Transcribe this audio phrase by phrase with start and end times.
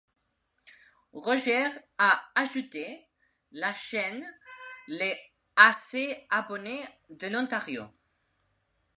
[1.13, 1.69] Rogers
[1.99, 3.05] a ajouté
[3.51, 4.25] la chaîne
[4.87, 5.13] le
[5.55, 6.81] à ses abonnés
[7.11, 7.87] de l'Ontario.